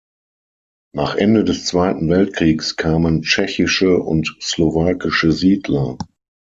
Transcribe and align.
Nach 0.95 1.13
Ende 1.13 1.43
des 1.43 1.65
Zweiten 1.65 2.09
Weltkriegs 2.09 2.75
kamen 2.75 3.21
tschechische 3.21 3.99
und 3.99 4.35
slowakische 4.41 5.31
Siedler. 5.31 5.99